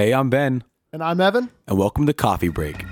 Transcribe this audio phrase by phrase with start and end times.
[0.00, 0.64] Hey, I'm Ben,
[0.94, 1.50] And I'm Evan.
[1.68, 2.86] and welcome to Coffee Break.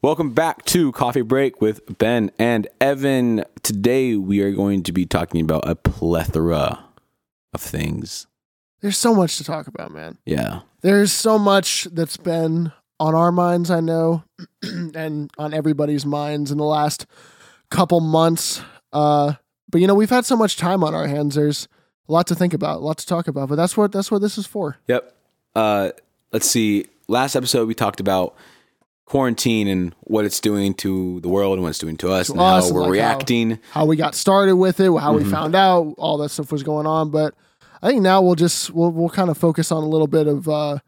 [0.00, 3.42] Welcome back to Coffee Break with Ben and Evan.
[3.64, 6.84] Today we are going to be talking about a plethora
[7.52, 8.28] of things.
[8.80, 10.18] There's so much to talk about, man.
[10.26, 10.60] Yeah.
[10.82, 14.24] There's so much that's been on our minds, I know,
[14.62, 17.06] and on everybody's minds in the last
[17.70, 18.62] couple months.
[18.92, 19.34] Uh,
[19.70, 21.34] but you know, we've had so much time on our hands.
[21.34, 21.68] There's
[22.08, 23.48] a lot to think about, a lot to talk about.
[23.48, 24.76] But that's what that's what this is for.
[24.86, 25.14] Yep.
[25.54, 25.90] Uh,
[26.32, 26.86] let's see.
[27.08, 28.34] Last episode we talked about
[29.04, 32.40] quarantine and what it's doing to the world and what it's doing to us and
[32.40, 33.58] us how and we're like how- reacting.
[33.70, 35.24] How we got started with it, how Mm-hmm.
[35.24, 37.10] we found out, all that stuff was going on.
[37.10, 37.34] But
[37.86, 40.48] I think now we'll just we'll we'll kind of focus on a little bit of
[40.48, 40.78] uh,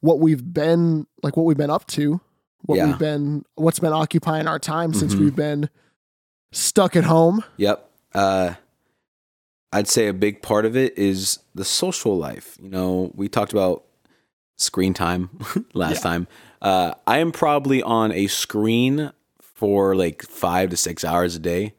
[0.00, 2.20] what we've been like, what we've been up to,
[2.66, 2.86] what Yeah.
[2.88, 5.20] we've been, what's been occupying our time since Mhm.
[5.20, 5.70] we've been
[6.52, 7.42] stuck at home.
[7.56, 7.90] Yep.
[8.14, 8.54] Uh,
[9.72, 12.58] I'd say a big part of it is the social life.
[12.60, 13.84] You know, we talked about
[14.56, 15.30] screen time
[15.72, 16.00] last Yeah.
[16.10, 16.28] time.
[16.60, 21.72] Uh, I am probably on a screen for like five to six hours a day.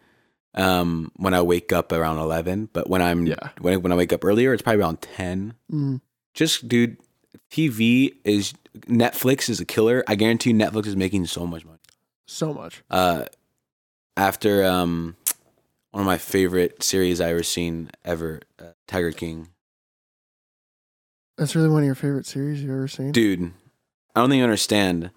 [0.55, 3.49] Um, when I wake up around eleven, but when I'm Yeah.
[3.59, 5.53] when when I wake up earlier, it's probably around ten.
[5.71, 6.01] Mm.
[6.33, 6.97] Just dude,
[7.51, 8.53] TV is
[8.87, 10.03] Netflix is a killer.
[10.07, 11.77] I guarantee you Netflix is making so much money.
[12.27, 12.81] So much.
[12.89, 13.25] Uh,
[14.17, 15.15] after um,
[15.91, 19.49] one of my favorite series I ever seen ever, uh, Tiger King.
[21.37, 23.11] That's really one of your favorite series you've ever seen.
[23.11, 23.51] Dude,
[24.15, 25.11] I don't think you understand.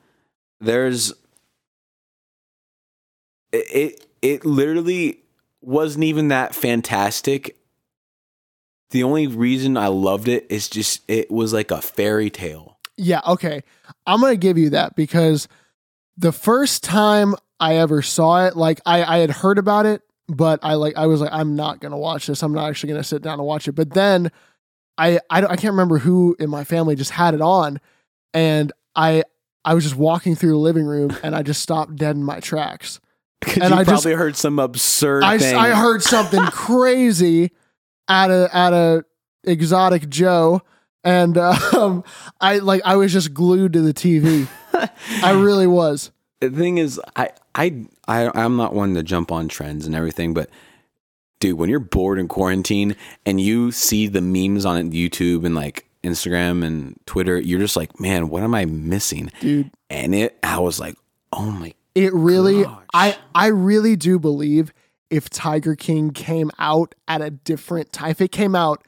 [0.61, 1.11] There's
[3.51, 3.67] it.
[3.73, 5.22] It, it literally
[5.63, 7.57] wasn't even that fantastic.
[8.91, 12.79] The only reason I loved it is just it was like a fairy tale.
[12.97, 13.63] Yeah, okay.
[14.07, 15.49] I'm gonna give you that because
[16.17, 20.61] the first time I ever saw it, like I, I had heard about it, but
[20.63, 22.43] I like I was like, I'm not gonna watch this.
[22.43, 23.73] I'm not actually gonna sit down and watch it.
[23.73, 24.31] But then
[24.99, 27.81] I I, I can't remember who in my family just had it on,
[28.35, 29.25] and I
[29.65, 32.41] I was just walking through the living room and I just stopped dead in my
[32.41, 33.01] tracks.
[33.47, 35.57] And you I just- probably heard some absurd I, thing.
[35.57, 37.51] I heard something crazy
[38.09, 39.05] at a at a
[39.45, 40.63] exotic Joe,
[41.05, 42.05] and um,
[42.41, 44.49] I like I was just glued to the TV.
[45.23, 46.11] I really was.
[46.41, 50.35] the thing is, I, I, I, I'm not one to jump on trends and everything,
[50.35, 50.49] but
[51.41, 55.85] dude, when you're bored in quarantine and you see the memes on YouTube and like
[56.03, 59.31] Instagram and Twitter, you're just like, man, what am I missing?
[59.41, 60.97] Dude, And it, I was like,
[61.33, 62.85] oh my, it really Gosh.
[62.95, 64.73] I I really do believe
[65.11, 68.85] if Tiger King came out at a different time, if it came out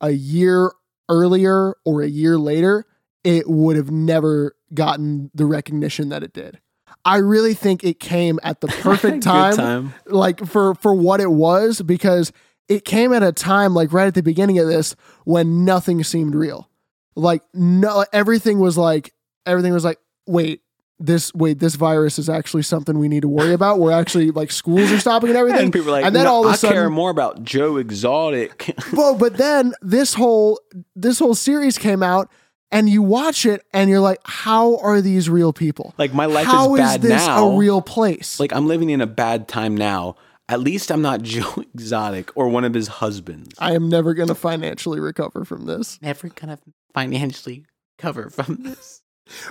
[0.00, 0.72] a year
[1.08, 2.84] earlier or a year later,
[3.24, 6.60] it would have never gotten the recognition that it did.
[7.04, 9.94] I really think it came at the perfect time, time.
[10.06, 12.32] like for for what it was because
[12.68, 16.34] it came at a time like right at the beginning of this when nothing seemed
[16.34, 16.70] real.
[17.14, 19.12] Like no everything was like
[19.44, 20.62] everything was like wait
[20.98, 23.78] this wait this virus is actually something we need to worry about.
[23.78, 25.64] We're actually like schools are stopping and everything.
[25.64, 27.42] And people are like, and then "No, all of a I sudden care more about
[27.42, 28.74] Joe Exotic.
[28.92, 30.60] well, but then this whole
[30.94, 32.30] this whole series came out
[32.72, 35.94] and you watch it and you're like how are these real people?
[35.98, 37.50] like my life How is is bad this now.
[37.50, 38.40] a real place?
[38.40, 40.16] like I'm living in a bad time now.
[40.48, 43.54] At least I'm not Joe Exotic or one of his husbands.
[43.58, 45.98] I am never going to financially recover from this.
[46.00, 46.58] never gonna
[46.94, 47.66] financially
[47.98, 48.95] recover from this.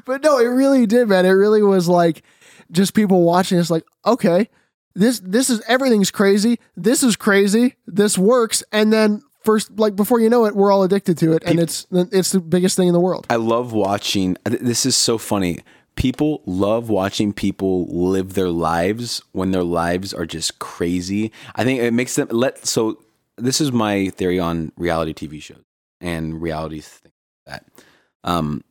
[0.06, 1.25] But no, it really did, man.
[1.25, 2.24] It really was like
[2.72, 3.59] just people watching.
[3.59, 4.50] It's like, okay,
[4.96, 6.59] this this is everything's crazy.
[6.75, 7.75] This is crazy.
[7.86, 11.44] This works, and then first, like before you know it, we're all addicted to it,
[11.46, 13.28] and it's it's the biggest thing in the world.
[13.30, 14.38] I love watching.
[14.44, 15.59] This is so funny.
[15.96, 21.31] People love watching people live their lives when their lives are just crazy.
[21.56, 22.66] I think it makes them let.
[22.68, 23.02] So
[23.38, 25.63] this is my theory on reality TV shows
[26.02, 27.13] and reality things
[27.47, 27.84] like that.
[28.24, 28.63] Um,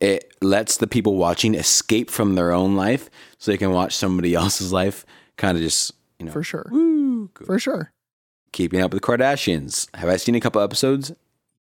[0.00, 3.08] it lets the people watching escape from their own life
[3.38, 5.04] so they can watch somebody else's life.
[5.36, 7.44] Kind of just you know, For sure, woo, go.
[7.44, 7.92] for sure.
[8.52, 9.88] Keeping Up with the Kardashians.
[9.94, 11.12] Have I seen a couple episodes?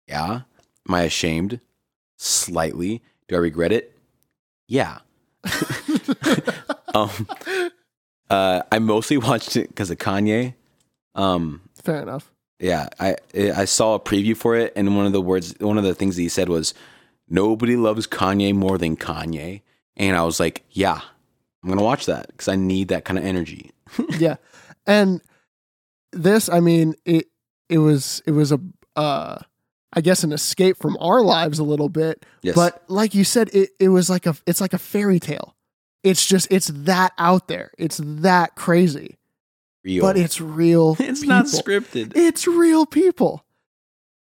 [0.08, 0.42] Yeah.
[0.88, 1.60] Am I ashamed?
[2.18, 3.02] Slightly.
[3.28, 3.98] Do I regret it?
[4.68, 5.00] Yeah.
[6.94, 7.10] um,
[8.30, 10.54] uh, I mostly watched it because of Kanye.
[11.16, 12.32] Um, Fair enough.
[12.60, 15.84] yeah, I I saw a preview for it, and one of the words, one of
[15.84, 16.74] the things that he said was,
[17.28, 19.62] "Nobody loves Kanye more than Kanye,"
[19.96, 21.00] and I was like, "Yeah,
[21.64, 23.72] I'm gonna watch that because I need that kind of energy."
[24.18, 24.36] yeah.
[24.86, 25.22] And
[26.12, 27.28] this, I mean, it
[27.70, 28.60] it was it was a
[28.96, 29.40] uh
[29.96, 32.26] I guess an escape from our lives a little bit.
[32.42, 32.56] Yes.
[32.56, 35.56] But like you said, it, it was like a it's like a fairy tale.
[36.04, 37.72] It's just it's that out there.
[37.78, 39.18] It's that crazy.
[39.84, 40.02] real.
[40.04, 40.98] But it's real.
[41.00, 42.12] it's not scripted.
[42.16, 43.45] It's real people.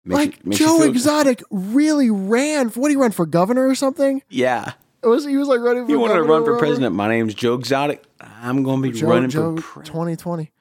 [0.04, 2.70] Makes like you- Joe Exotic really ran.
[2.70, 4.22] For, what he run for governor or something?
[4.28, 4.72] Yeah.
[5.02, 6.94] It was he was like running for You want to run for president?
[6.94, 8.04] My name's Joe Exotic.
[8.20, 9.86] I'm going to be Joe, running Joe for president.
[10.20, 10.52] 2020.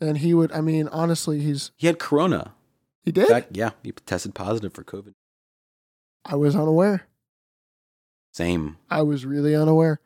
[0.00, 2.52] And he would I mean honestly he's He had corona.
[3.04, 3.28] he did?
[3.28, 5.14] fact, yeah, he tested positive for COVID.
[6.24, 7.06] I was unaware.
[8.32, 8.76] Same.
[8.90, 10.00] I was really unaware.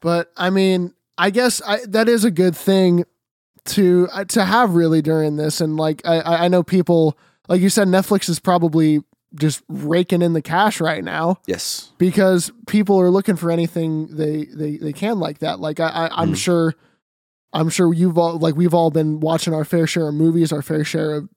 [0.00, 3.04] But I mean, I guess I, that is a good thing
[3.66, 5.60] to uh, to have really during this.
[5.60, 7.16] And like I, I know people,
[7.48, 9.00] like you said, Netflix is probably
[9.34, 11.90] just raking in the cash right now Yes.
[11.98, 15.60] because people are looking for anything they they, they can like that.
[15.60, 16.36] Like I, I I'm Mhm.
[16.36, 16.74] sure.
[17.52, 20.62] I'm sure you've all like we've all been watching our fair share of movies, our
[20.62, 21.28] fair share of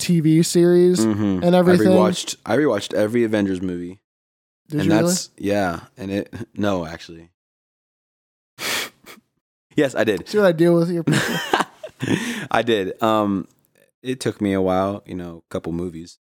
[0.00, 1.44] TV series, Mm-hmm.
[1.44, 1.88] and everything.
[1.88, 2.36] I rewatched.
[2.46, 4.00] I rewatched every Avengers movie,
[4.68, 5.06] Did and you really?
[5.08, 5.80] that's yeah.
[5.96, 7.30] And it no, actually,
[9.76, 10.28] yes, I did.
[10.28, 11.04] See what I deal with here.
[12.50, 13.00] I did.
[13.02, 13.46] Um,
[14.02, 15.02] it took me a while.
[15.06, 16.18] You know, a couple movies.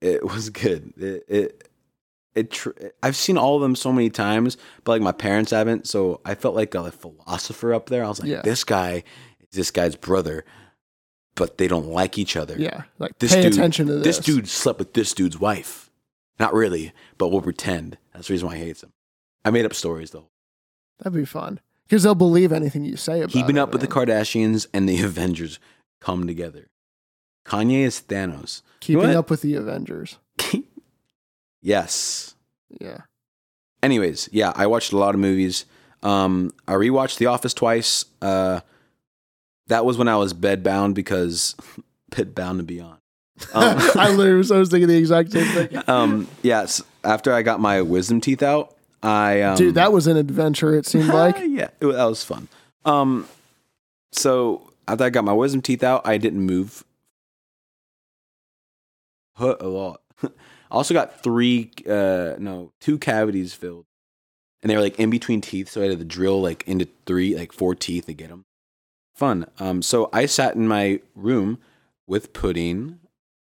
[0.00, 0.92] It was good.
[0.96, 1.68] It it.
[2.34, 2.70] It tr-
[3.00, 5.86] I've seen all of them so many times, but like my parents haven't.
[5.86, 8.04] So I felt like a philosopher up there.
[8.04, 8.42] I was like, Yeah.
[8.42, 9.04] this guy
[9.40, 10.44] is this guy's brother,
[11.36, 12.56] but they don't like each other.
[12.58, 14.16] yeah, like This pay dude- attention to this.
[14.16, 15.92] This dude slept with this dude's wife.
[16.40, 17.98] Not really, but we'll pretend.
[18.12, 18.92] That's the reason why he hates him.
[19.44, 20.30] I made up stories though.
[20.98, 23.30] That'd be fun because they'll believe anything you say about.
[23.30, 23.86] Keeping it, up with the.
[23.86, 25.60] Kardashians and the Avengers
[26.04, 26.68] come together.
[27.46, 28.62] Kanye is Thanos.
[28.80, 30.18] Keeping up with the Avengers.
[31.62, 32.34] yes.
[32.80, 33.02] Yeah.
[33.82, 35.64] Anyways, yeah, I watched a lot of movies.
[36.02, 38.04] Um, I rewatched The Office twice.
[38.20, 38.60] Uh,
[39.68, 41.54] that was when I was bedbound because
[42.10, 42.98] bedbound to be on.
[43.52, 45.82] Um, I literally was, I was thinking the exact same thing.
[45.88, 50.16] um, yes, after I got my wisdom teeth out, I um, Dude, that was an
[50.16, 50.74] adventure.
[50.74, 51.36] It seemed like.
[51.38, 52.48] yeah, it, that was fun.
[52.84, 53.26] Um,
[54.12, 56.84] so after I got my wisdom teeth out, I didn't move.
[59.36, 60.00] Hurt a lot.
[60.22, 60.28] I
[60.70, 63.86] also got three, uh, no, two cavities filled,
[64.62, 65.68] and they were like in between teeth.
[65.68, 68.44] So I had to drill like into three, like four teeth to get them.
[69.14, 69.46] Fun.
[69.58, 71.58] Um, so I sat in my room
[72.06, 72.98] with pudding,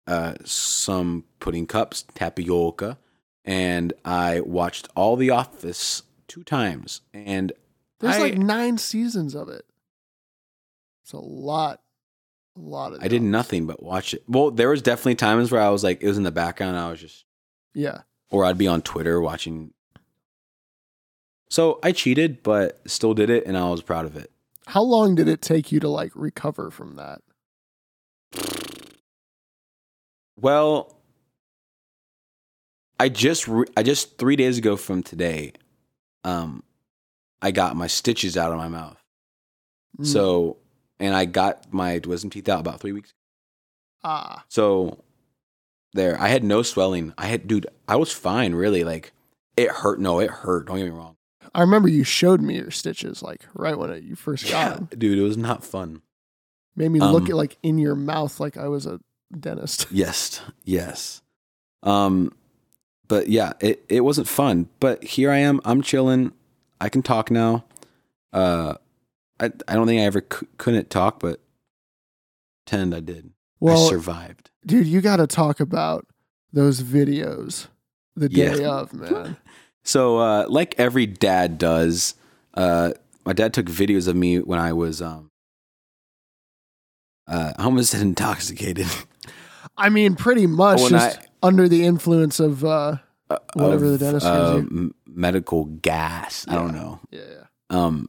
[0.07, 2.97] uh, some pudding cups, tapioca,
[3.45, 7.51] and I watched all The Office two times, and
[7.99, 9.65] There's I- like nine seasons of it.
[11.09, 11.81] It's a lot.
[12.55, 13.01] A lot of.
[13.01, 14.23] I did nothing but watch it.
[14.27, 16.77] Well, there was definitely times where I was like, it was in the background.
[16.77, 17.25] I was just,
[17.73, 18.01] Yeah.
[18.29, 19.73] or I'd be on Twitter watching.
[21.49, 24.29] So I cheated, but still did it, and I was proud of it.
[24.67, 27.21] How long did it take you to like recover from that?
[30.39, 30.95] Well,
[32.99, 35.53] I just, re- I just three days ago from today,
[36.23, 36.61] um,
[37.41, 39.01] I got my stitches out of my mouth.
[39.99, 40.05] Mm.
[40.05, 40.57] So,
[40.99, 43.13] and I got my wisdom teeth out about three weeks.
[44.03, 45.03] ah, So
[45.93, 47.13] there, I had no swelling.
[47.17, 48.83] I had, dude, I was fine, really.
[48.83, 49.11] Like
[49.57, 49.99] it hurt.
[49.99, 50.67] No, it hurt.
[50.67, 51.15] Don't get me wrong.
[51.55, 54.89] I remember you showed me your stitches like right when it, you first got them.
[54.99, 56.01] dude, it was not fun.
[56.75, 58.99] Made me look Um, at like in your mouth like I was a
[59.37, 59.87] dentist.
[59.91, 61.21] Yes, yes.
[61.83, 62.33] Um,
[63.07, 64.69] but yeah, it it wasn't fun.
[64.79, 65.59] But here I am.
[65.65, 66.33] I'm chilling.
[66.79, 67.65] I can talk now.
[68.31, 68.75] Uh,
[69.39, 71.39] I I don't think I ever c- couldn't talk, but
[72.65, 73.31] pretend I did.
[73.59, 74.51] Well, I survived.
[74.65, 76.05] dude, you got to talk about
[76.53, 77.67] those videos
[78.15, 78.69] the day Yeah.
[78.69, 79.37] of, man.
[79.81, 82.13] So, uh, like every dad does,
[82.53, 82.91] uh,
[83.25, 85.31] my dad took videos of me when I was um,
[87.27, 88.87] uh, almost intoxicated.
[89.77, 92.97] I mean, pretty much When just under the influence of uh,
[93.53, 94.59] Whatever the of, dentist gives uh, you.
[94.59, 96.45] m- medical gas.
[96.47, 96.99] I don't know.
[97.09, 97.43] yeah, yeah.
[97.69, 98.07] Um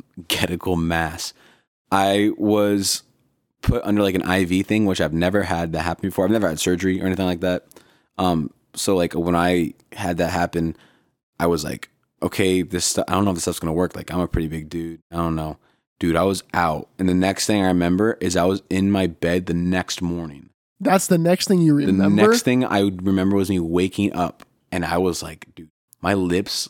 [0.51, 1.33] medical mass.
[1.93, 3.03] I was
[3.63, 6.25] put under like an IV thing, which I've never had that happen before.
[6.25, 7.67] I've never had surgery or anything like that.
[8.19, 10.77] Um, so like when I had that happen,
[11.39, 11.89] I was like,
[12.23, 13.97] okay, this stuff, I don't know if this stuff's gonna work.
[13.97, 15.01] Like I'm a pretty big dude.
[15.11, 15.59] I don't know,
[15.99, 16.17] dude.
[16.17, 19.47] I was out, and the next thing I remember is I was in my bed
[19.47, 20.51] the next morning.
[20.81, 22.23] That's the next thing you remember?
[22.23, 25.69] The next thing I remember was me waking up, and I was like, dude,
[26.01, 26.69] my lips.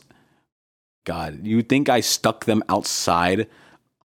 [1.05, 3.47] God, you think I stuck them outside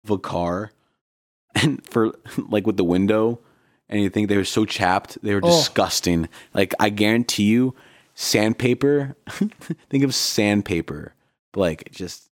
[0.03, 0.71] of a car,
[1.55, 2.13] and for
[2.49, 3.39] like with the window,
[3.89, 5.49] and you think they were so chapped, they were Oh.
[5.49, 6.29] disgusting.
[6.53, 7.75] Like I guarantee you,
[8.13, 9.15] sandpaper.
[9.89, 11.13] think of sandpaper,
[11.53, 12.29] but like just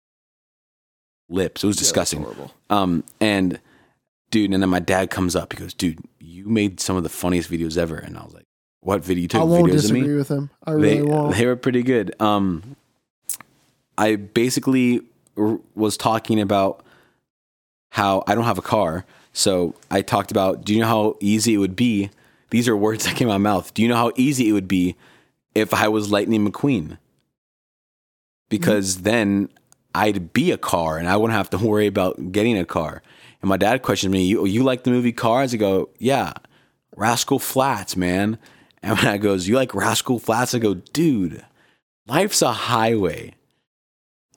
[1.28, 1.62] lips.
[1.62, 2.22] It was Yeah, disgusting.
[2.22, 2.52] horrible.
[2.70, 3.60] Um, and
[4.30, 5.52] dude, and then my dad comes up.
[5.52, 8.44] He goes, "Dude, you made some of the funniest videos ever." And I was like,
[8.80, 9.22] What video?
[9.22, 10.14] You took I won't videos of disagree me?
[10.14, 10.50] with him.
[10.64, 11.36] I really they, won't.
[11.36, 12.14] they were pretty good.
[12.20, 12.76] Um,
[13.98, 15.02] I basically
[15.36, 16.84] r- was talking about
[17.90, 19.04] how I don't have a car.
[19.32, 22.10] So I talked about, do you know how easy it would be?
[22.50, 23.74] These are words that came out of my mouth.
[23.74, 24.96] Do you know how easy it would be
[25.54, 26.98] if I was Lightning McQueen?
[28.48, 29.50] Because then
[29.94, 33.02] I'd be a car and I wouldn't have to worry about getting a car.
[33.42, 35.52] And my dad questioned me, you, you like the movie Cars?
[35.52, 36.34] I go, yeah,
[36.96, 38.38] Rascal Flatts, man.
[38.80, 40.54] And when I goes, you like Rascal Flatts?
[40.54, 41.44] I go, dude,
[42.06, 43.34] life's a highway.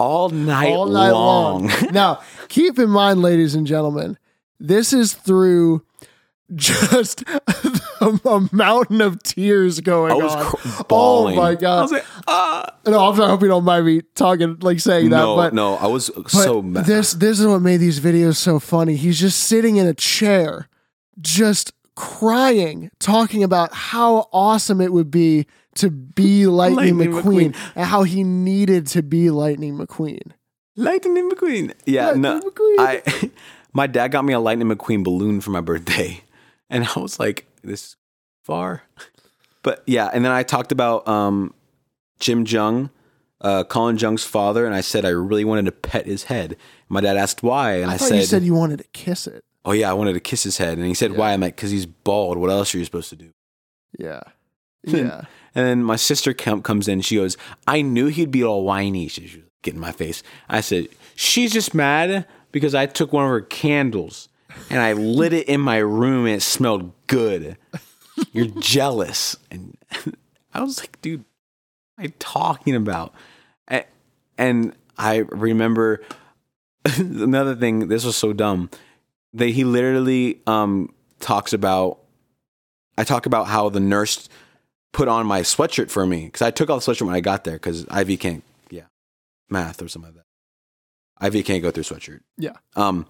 [0.02, 1.68] All night, all night long.
[1.68, 1.88] long.
[1.92, 4.18] now, keep in mind, ladies and gentlemen,
[4.60, 5.86] this is through
[6.56, 7.24] just
[8.02, 10.46] a, a mountain of tears going I was on.
[10.46, 10.84] cr-.
[10.90, 11.82] Oh my I god!
[11.84, 12.76] was like, ah.
[12.88, 15.18] no, I'm I hope you don't mind me talking, like saying that.
[15.18, 16.86] No, but no, I was so mad.
[16.86, 18.96] this this is what made these videos so funny.
[18.96, 20.68] He's just sitting in a chair,
[21.20, 27.72] just crying, talking about how awesome it would be to be Lightning, Lightning McQueen, McQueen.
[27.76, 30.32] and how he needed to be Lightning McQueen.
[30.76, 31.74] Lightning McQueen.
[31.86, 32.76] Yeah, no, McQueen.
[32.80, 33.32] I.
[33.74, 36.24] My dad got me a Lightning McQueen balloon for my birthday,
[36.70, 37.96] and I was like, "This
[38.44, 38.84] far,"
[39.64, 40.10] but yeah.
[40.14, 41.54] And then I talked about um,
[42.20, 42.90] Jim Jung,
[43.40, 46.58] uh, Colin Jung's father, and I said I really wanted to pet his head.
[46.90, 49.46] My dad asked why, and I, I said, you said you wanted to kiss it.
[49.64, 51.72] "Oh yeah, I wanted to kiss his head," and he said, "Why?" I'm like, "Cause
[51.72, 52.38] he's bald.
[52.38, 53.32] What else are you supposed to do?"
[53.98, 54.22] Yeah.
[54.84, 55.22] Yeah.
[55.54, 57.02] And then my sister com- comes in.
[57.02, 59.08] She goes, I knew he'd be all whiny.
[59.08, 60.24] She was getting in my face.
[60.50, 64.30] I said, She's just mad because I took one of her candles
[64.70, 67.58] and I lit it in my room and it smelled good.
[68.32, 69.36] You're jealous.
[69.50, 69.78] And
[70.54, 71.26] I was like, dude,
[71.96, 73.14] what you talking about?
[74.38, 76.02] And I remember
[76.98, 77.90] another thing.
[77.90, 78.70] This was so dumb.
[79.34, 82.00] That he literally um, talks about.
[82.98, 84.28] I talk about how the nurse
[84.94, 87.44] put on my sweatshirt for me because I took off the sweatshirt when I got
[87.44, 88.84] there because IV can't, yeah,
[89.50, 90.24] math or something like
[91.22, 91.36] that.
[91.38, 92.22] IV can't go through sweatshirt.
[92.38, 92.54] Yeah.
[92.76, 93.06] Um,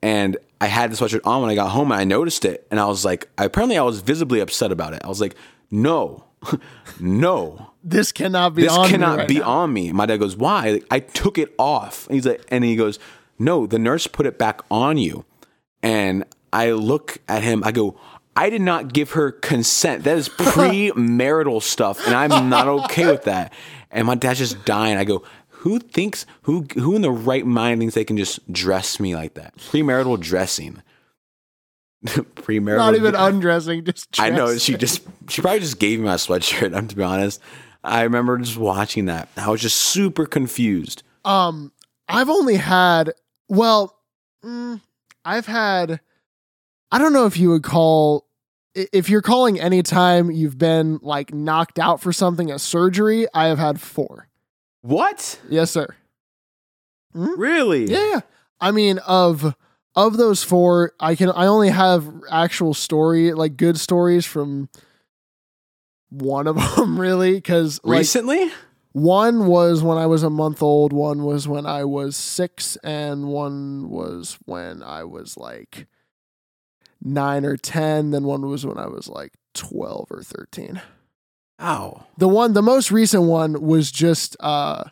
[0.00, 2.78] and I had the sweatshirt on when I got home and I noticed it and
[2.78, 5.02] I was like, apparently I was visibly upset about it.
[5.04, 5.34] I was like,
[5.70, 6.24] no,
[7.00, 9.50] no, This cannot be this on me cannot right be now.
[9.50, 9.92] on me.
[9.92, 10.70] My dad goes, why?
[10.70, 12.06] Like, I took it off.
[12.06, 12.98] And he's like, and he goes,
[13.40, 15.24] no, the nurse put it back on you.
[15.82, 17.62] And I look at him.
[17.64, 17.98] I go,
[18.38, 20.04] I did not give her consent.
[20.04, 23.52] That is premarital stuff, and I'm not okay with that.
[23.90, 24.96] And my dad's just dying.
[24.96, 29.00] I go, who thinks who who in the right mind thinks they can just dress
[29.00, 29.56] me like that?
[29.56, 30.80] Premarital dressing.
[32.06, 32.76] premarital.
[32.76, 36.76] Not even undressing, just I know she just she probably just gave me my sweatshirt.
[36.76, 37.40] I'm to be honest.
[37.82, 39.28] I remember just watching that.
[39.36, 41.02] I was just super confused.
[41.24, 41.72] Um,
[42.08, 43.14] I've only had
[43.48, 43.98] well,
[44.44, 44.80] mm,
[45.24, 45.98] I've had.
[46.92, 48.27] I don't know if you would call
[48.92, 53.26] if you're calling any time you've been like knocked out for something a surgery.
[53.34, 54.28] I have had four.
[54.82, 55.40] What?
[55.48, 55.88] Yes, sir.
[57.14, 57.40] Mm-hmm.
[57.40, 57.84] Really?
[57.86, 58.20] Yeah, yeah.
[58.60, 59.54] I mean, of
[59.94, 64.68] of those four, I can I only have actual story like good stories from
[66.10, 68.50] one of them really because like Recently?
[68.92, 73.26] one was when I was a month old, one was when I was six, and
[73.28, 75.86] one was when I was like
[77.02, 78.10] nine or ten.
[78.10, 80.80] Then one was when I was like twelve or thirteen.
[81.60, 82.04] Ow.
[82.16, 84.84] The one, the most recent one was just uh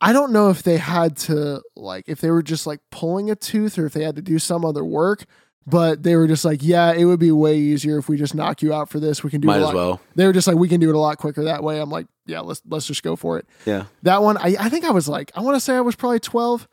[0.00, 3.36] I don't know if they had to like if they were just like pulling a
[3.36, 5.24] tooth or if they had to do some other work,
[5.64, 8.62] but they were just like, yeah, it would be way easier if we just knock
[8.62, 9.22] you out for this.
[9.22, 9.74] We can do Might it a as lot.
[9.76, 10.00] well.
[10.16, 11.80] They were just like, we can do it a lot quicker that way.
[11.80, 13.46] I'm like, yeah, let's let's just go for it.
[13.64, 13.84] Yeah.
[14.02, 16.20] That one, I, I think I was like, I want to say I was probably
[16.20, 16.66] 12.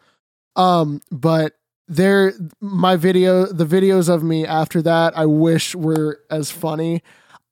[0.56, 1.54] Um, but
[1.90, 7.02] there, my video, the videos of me after that, I wish were as funny.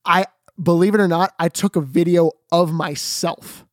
[0.05, 0.27] I
[0.61, 3.65] believe it or not, I took a video of myself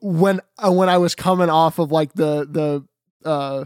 [0.00, 3.64] when uh, when I was coming off of like the the uh,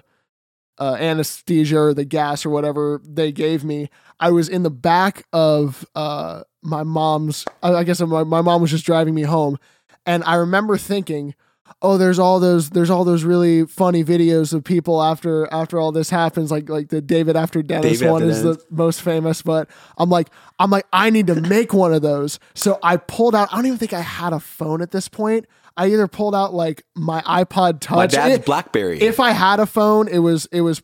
[0.79, 3.89] uh, anesthesia or the gas or whatever they gave me.
[4.21, 7.45] I was in the back of uh, my mom's.
[7.63, 9.59] I I guess my, my mom was just driving me home,
[10.05, 11.35] and I remember thinking,
[11.83, 15.93] "Oh, there's all those there's all those really funny videos of people after after all
[15.93, 18.69] this happens, like like the David after Dentist David one After is Dentist.
[18.71, 22.39] the most famous." But I'm like, I'm like, I need to make one of those.
[22.55, 23.49] So I pulled out.
[23.53, 25.47] I don't even think I had a phone at this point.
[25.77, 27.97] I either pulled out like my iPod Touch.
[27.97, 29.01] My dad's It- BlackBerry.
[29.01, 30.83] if I had a phone, it was it was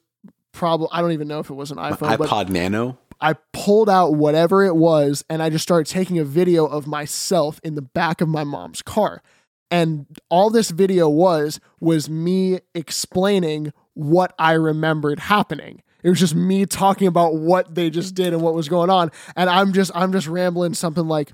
[0.53, 2.99] probably I don't even know if it was an iPhone, but iPod Nano.
[3.21, 7.59] I pulled out whatever it was and I just started taking a video of myself
[7.65, 9.23] in the back of my mom's car.
[9.75, 15.83] And all this video was was me explaining what I remembered happening.
[16.05, 19.11] It was just me talking about what they just did and what was going on.
[19.35, 21.33] And I'm just I'm just rambling something like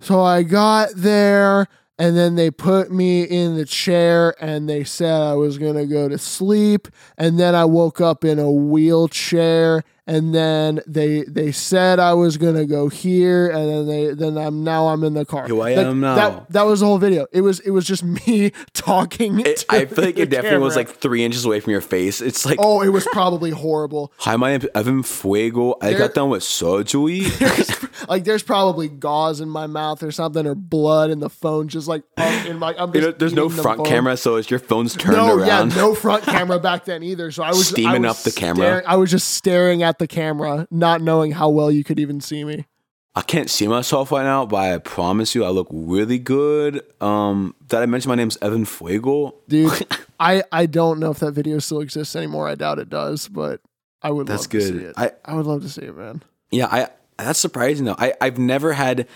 [0.00, 1.66] So I got there
[1.98, 5.84] and then they put me in the chair and they said I was going to
[5.84, 11.52] go to sleep and then I woke up in a wheelchair and then they they
[11.52, 15.14] said I was going to go here and then they then I'm now I'm in
[15.14, 15.46] the car.
[15.46, 16.14] Here I Like, am now.
[16.16, 17.26] That, that was the whole video.
[17.30, 20.74] It was it was just me talking It, to I feel like it definitely was
[20.76, 22.20] like three inches away from your face.
[22.20, 24.12] It's like, Oh, it was probably horrible.
[24.16, 25.74] hi, my name is Evan Fuego.
[25.80, 27.26] I There- got done with surgery.
[28.08, 31.86] like there's probably gauze in my mouth or something or blood in the phone just
[31.88, 32.02] like
[32.46, 34.60] in my I'm you just know, there's no eating the front camera, so it's your
[34.60, 35.70] phone's turned no, around.
[35.70, 37.30] yeah, no front camera back then either.
[37.30, 38.56] So I was Steaming I was up the camera.
[38.66, 42.20] staring- I was just staring at the camera, not knowing how well you could even
[42.20, 42.66] see me.
[43.14, 46.82] I can't see myself right now, but I promise you, I look really good.
[47.00, 49.34] Um, did I mention my name's Evan Fuego?
[49.48, 49.86] Dude,
[50.20, 52.48] I I don't know if that video still exists anymore.
[52.48, 53.60] I doubt it does, but
[54.02, 54.82] I would That's love to see good.
[54.82, 54.94] it.
[54.96, 56.22] I I would love to see it, man.
[56.52, 56.88] yeah, I
[57.22, 57.96] that's surprising though.
[57.98, 59.08] I I've never had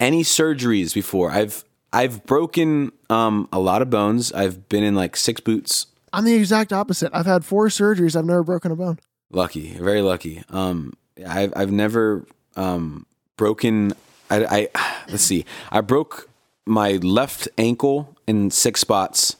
[0.00, 1.30] any surgeries before.
[1.30, 4.32] I've I've broken um a lot of bones.
[4.32, 5.86] I've been in like six boots.
[6.12, 7.12] I'm the exact opposite.
[7.14, 8.16] I've had four surgeries.
[8.16, 8.98] I've never broken a bone.
[9.30, 10.42] Lucky, very lucky.
[10.50, 10.94] Um,
[11.26, 13.06] I've I've never um
[13.36, 13.92] broken.
[14.30, 15.44] I, I let's see.
[15.70, 16.28] I broke
[16.66, 19.36] my left ankle in six spots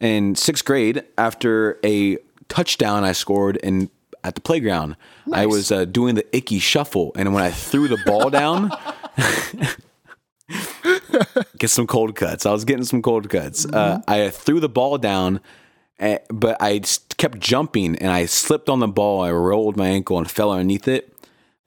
[0.00, 3.90] in sixth grade after a touchdown I scored in
[4.22, 4.96] at the playground.
[5.32, 8.70] I was uh, doing the Ickey shuffle, and when I threw the ball down.
[11.58, 12.44] Get some cold cuts.
[12.44, 13.64] I was getting some cold cuts.
[13.64, 15.40] Uh, I threw the ball down,
[15.98, 16.80] eh, but I
[17.16, 19.22] kept jumping and I slipped on the ball.
[19.22, 21.14] I rolled my ankle and fell underneath it.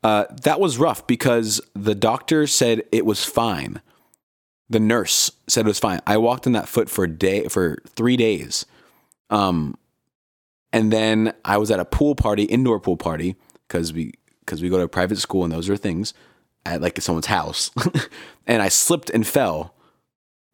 [0.03, 3.81] Uh, that was rough because the doctor said it was fine.
[4.69, 6.01] The nurse said it was fine.
[6.05, 8.65] I walked on that foot for a day for three days,
[9.29, 9.75] um,
[10.73, 14.69] and then I was at a pool party, indoor pool party, because we because we
[14.69, 16.13] go to a private school and those are things
[16.65, 17.71] at like someone's house,
[18.47, 19.73] and I slipped and fell,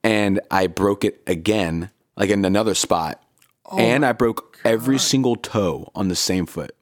[0.03, 3.22] and I broke it again, like in another spot,
[3.65, 6.76] Oh and I broke every single toe on the same foot.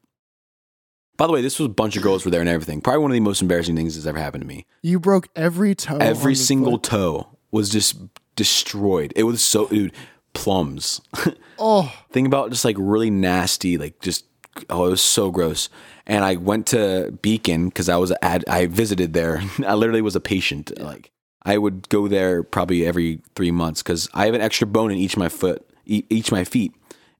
[1.17, 2.81] By the way, this was a bunch of girls were there and everything.
[2.81, 4.65] Probably one of the most embarrassing things that's ever happened to me.
[4.81, 5.97] You broke every toe.
[5.97, 6.83] Every single foot.
[6.83, 7.97] toe was just
[8.35, 9.13] destroyed.
[9.15, 9.93] It was so, dude,
[10.33, 11.01] plums.
[11.63, 14.25] Oh, Think about just like really nasty, like just
[14.71, 15.69] oh, it was so gross.
[16.07, 19.43] And I went to Beacon because I was ad, I visited there.
[19.67, 20.81] I literally was a patient.
[20.81, 21.11] Like
[21.43, 24.97] I would go there probably every three months because I have an extra bone in
[24.97, 26.73] each of my foot, e- each of my feet,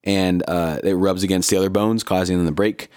[0.03, 2.89] and uh, it rubs against the other bones, causing them to break.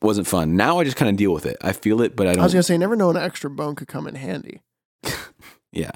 [0.00, 0.56] Wasn't fun.
[0.56, 1.56] Now I just kind of deal with it.
[1.60, 2.40] I feel it, but I don't.
[2.40, 4.62] I was gonna say, never know an extra bone could come in handy.
[5.72, 5.90] yeah.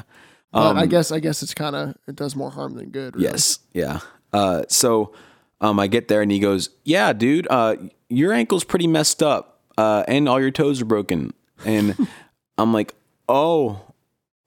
[0.52, 3.14] But I Um, guess I guess it's kind of it does more harm than good.
[3.16, 3.28] Really.
[3.28, 3.60] Yes.
[3.72, 4.00] Yeah.
[4.32, 5.12] Uh, so
[5.60, 7.76] um, I get there and he goes, "Yeah, dude, uh,
[8.08, 11.32] your ankle's pretty messed up, uh, and all your toes are broken."
[11.64, 11.96] And
[12.58, 12.94] I'm like,
[13.28, 13.80] "Oh,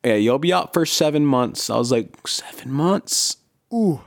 [0.03, 3.37] yeah, you'll be out for seven months." I was like, seven months?
[3.73, 4.01] Ooh.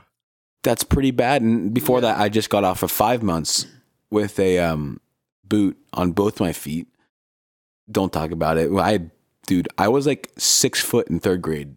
[0.63, 3.65] That's pretty bad." And before that, I just got off of five months
[4.09, 4.99] with a um,
[5.43, 6.87] boot on both my feet.
[7.91, 8.71] Don't talk about it.
[8.71, 9.09] I,
[9.47, 11.75] dude, I was like six foot in third grade.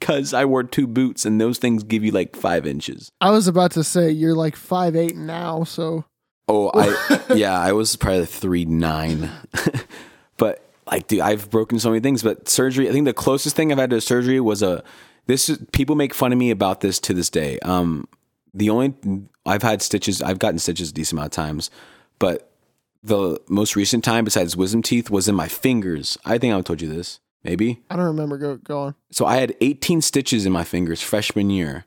[0.00, 3.10] Cause I wore two boots and those things give you like five inches.
[3.20, 6.06] I was about to say you're like five eight now, so
[6.52, 9.30] Oh, I yeah, I was probably three nine,
[10.36, 12.24] but like, dude, I've broken so many things.
[12.24, 14.82] But surgery, I think the closest thing I've had to surgery was a.
[15.30, 17.60] This is people make fun of me about this to this day.
[17.60, 18.08] Um,
[18.52, 18.94] the only
[19.46, 21.70] I've had stitches, I've gotten stitches a decent amount of times,
[22.18, 22.50] but
[23.04, 26.18] the most recent time besides wisdom teeth was in my fingers.
[26.24, 27.80] I think I told you this, maybe.
[27.88, 28.38] I don't remember.
[28.38, 28.94] Go go on.
[29.12, 31.84] So I had 18 stitches in my fingers freshman year.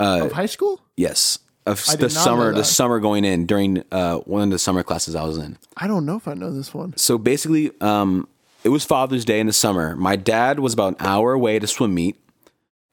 [0.00, 0.80] Uh, Of high school?
[0.96, 4.42] yes, of I the did not know summer, the summer going in during uh, one
[4.42, 5.56] of the summer classes I was in.
[5.76, 6.96] I don't know if I know this one.
[6.96, 8.26] So basically, um,
[8.64, 9.94] it was Father's Day in the summer.
[9.94, 12.16] My dad was about an hour away to swim meet,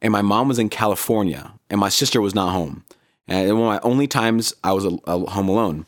[0.02, 2.84] and my mom was in California, and my sister was not home.
[3.28, 5.86] And it was one of my only times I was al- al- home alone.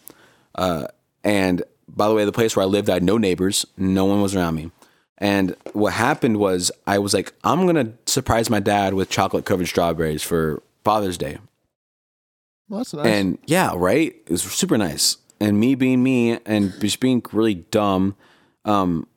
[0.55, 0.87] Uh,
[1.23, 4.21] and by the way, the place where I lived, I had no neighbors, no one
[4.21, 4.71] was around me.
[5.17, 9.67] And what happened was, I was like, I'm gonna surprise my dad with chocolate covered
[9.67, 11.37] strawberries for Father's Day.
[12.69, 13.05] Well, that's nice.
[13.05, 14.15] And yeah, right.
[14.25, 15.17] It was super nice.
[15.39, 18.15] And me being me and just being really dumb,
[18.65, 19.07] um,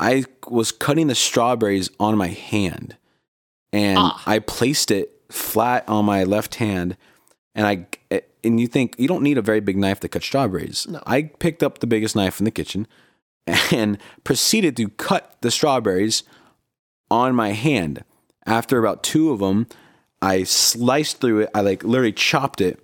[0.00, 2.96] I was cutting the strawberries on my hand,
[3.72, 4.22] and Ah.
[4.26, 6.96] I placed it flat on my left hand,
[7.54, 7.86] and I
[8.44, 10.86] and you think you don't need a very big knife to cut strawberries.
[10.88, 11.02] No.
[11.06, 12.86] I picked up the biggest knife in the kitchen
[13.72, 16.22] and proceeded to cut the strawberries
[17.10, 18.04] on my hand.
[18.46, 19.66] After about two of them,
[20.22, 21.50] I sliced through it.
[21.54, 22.80] I like literally chopped it,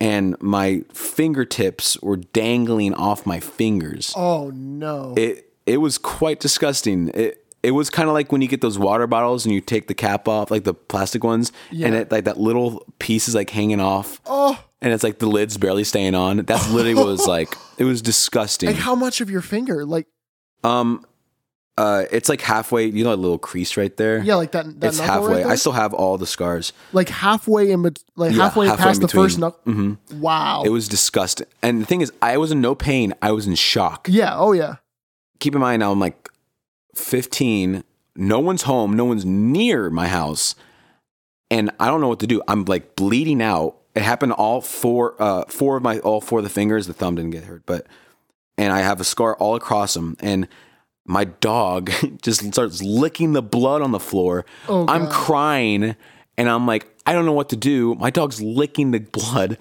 [0.00, 4.12] and my fingertips were dangling off my fingers.
[4.16, 5.14] oh no.
[5.16, 7.08] It it was quite disgusting.
[7.14, 9.86] It it was kind of like when you get those water bottles and you take
[9.88, 11.86] the cap off, like the plastic ones, Yeah.
[11.86, 15.26] and it like that little piece is like hanging off, Oh, and it's like the
[15.28, 16.38] lid's barely staying on.
[16.38, 17.54] That's literally what it was like.
[17.78, 18.68] It was disgusting.
[18.68, 19.84] like how much of your finger?
[19.84, 20.06] Like
[20.62, 21.04] um,
[21.78, 22.86] uh, it's like halfway.
[22.86, 24.18] You know, that little crease right there.
[24.22, 24.80] yeah, like that.
[24.80, 25.42] that it's halfway.
[25.42, 25.46] Right?
[25.52, 26.72] I still have all the scars.
[26.92, 29.60] like halfway in, bet- like Yeah, halfway, halfway past the first knuckle.
[29.72, 30.62] hmm Wow.
[30.64, 31.46] It was disgusting.
[31.62, 33.14] And the thing is, I was in no pain.
[33.22, 34.06] I was in shock.
[34.10, 34.36] yeah.
[34.38, 34.76] Oh yeah.
[35.40, 36.21] Keep in mind now, I'm like
[36.94, 37.84] 15.
[38.16, 38.94] No one's home.
[38.94, 40.54] No one's near my house,
[41.50, 42.42] and I don't know what to do.
[42.46, 43.76] I'm like bleeding out.
[43.94, 46.86] It happened all four, uh, four of my, all four of the fingers.
[46.86, 47.86] The thumb didn't get hurt, but,
[48.58, 50.16] and I have a scar all across them.
[50.20, 50.48] And
[51.04, 51.90] my dog
[52.22, 54.44] just starts licking the blood on the floor.
[54.68, 55.96] Oh, I'm crying,
[56.38, 57.94] and I'm like, I don't know what to do.
[57.96, 59.58] My dog's licking the blood.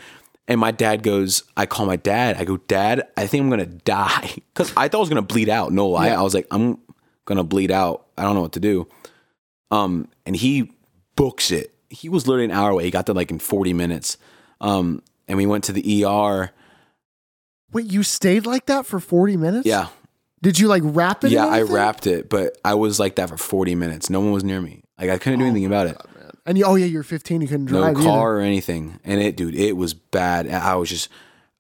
[0.48, 2.36] And my dad goes, I call my dad.
[2.36, 5.48] I go, Dad, I think I'm gonna die because I thought I was gonna bleed
[5.48, 5.72] out.
[5.72, 6.20] No lie, Yeah.
[6.20, 6.78] I was like, I'm
[7.26, 8.08] gonna bleed out.
[8.18, 8.88] I don't know what to do.
[9.72, 10.72] Um, and he
[11.16, 11.74] books it.
[11.90, 12.84] He was literally an hour away.
[12.86, 14.18] He got there like in 40 minutes.
[14.60, 16.52] Um, and we went to the ER.
[17.72, 19.66] Wait, you stayed like that for forty minutes?
[19.66, 19.88] Yeah,
[20.42, 21.32] Did you like wrap it?
[21.32, 24.10] yeah, I wrapped it, but I was like that for 40 minutes.
[24.10, 24.84] No one was near me.
[25.00, 25.98] Like I couldn't do anything about it.
[26.46, 27.40] And you, oh yeah, you're 15.
[27.42, 27.96] You couldn't no drive.
[27.96, 28.04] either.
[28.06, 29.00] car or anything.
[29.06, 30.50] And it, dude, it was bad.
[30.50, 31.08] I was just,